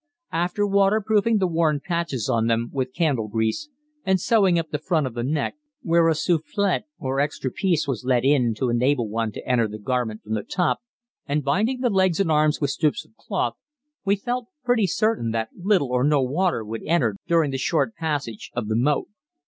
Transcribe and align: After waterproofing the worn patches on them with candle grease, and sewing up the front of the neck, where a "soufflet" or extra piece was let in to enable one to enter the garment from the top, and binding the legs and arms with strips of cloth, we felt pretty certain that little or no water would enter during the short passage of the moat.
After 0.31 0.65
waterproofing 0.65 1.37
the 1.37 1.45
worn 1.45 1.79
patches 1.79 2.27
on 2.27 2.47
them 2.47 2.71
with 2.73 2.91
candle 2.91 3.27
grease, 3.27 3.69
and 4.03 4.19
sewing 4.19 4.57
up 4.57 4.71
the 4.71 4.79
front 4.79 5.05
of 5.05 5.13
the 5.13 5.21
neck, 5.21 5.57
where 5.83 6.07
a 6.09 6.15
"soufflet" 6.15 6.85
or 6.97 7.19
extra 7.19 7.51
piece 7.51 7.87
was 7.87 8.03
let 8.03 8.25
in 8.25 8.55
to 8.55 8.69
enable 8.71 9.07
one 9.07 9.31
to 9.33 9.47
enter 9.47 9.67
the 9.67 9.77
garment 9.77 10.23
from 10.23 10.33
the 10.33 10.41
top, 10.41 10.79
and 11.27 11.43
binding 11.43 11.81
the 11.81 11.91
legs 11.91 12.19
and 12.19 12.31
arms 12.31 12.59
with 12.59 12.71
strips 12.71 13.05
of 13.05 13.15
cloth, 13.15 13.53
we 14.03 14.15
felt 14.15 14.47
pretty 14.63 14.87
certain 14.87 15.29
that 15.29 15.49
little 15.55 15.91
or 15.91 16.03
no 16.03 16.19
water 16.19 16.65
would 16.65 16.81
enter 16.87 17.15
during 17.27 17.51
the 17.51 17.59
short 17.59 17.93
passage 17.93 18.49
of 18.55 18.69
the 18.69 18.75
moat. 18.75 19.07